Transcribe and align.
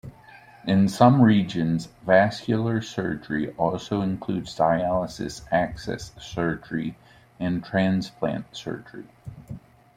In 0.65 0.89
some 0.89 1.21
regions, 1.21 1.85
vascular 2.03 2.81
surgery 2.81 3.51
also 3.51 4.01
includes 4.01 4.57
dialysis 4.57 5.43
access 5.51 6.11
surgery 6.19 6.97
and 7.39 7.63
transplant 7.63 8.45
surgery. 8.57 9.05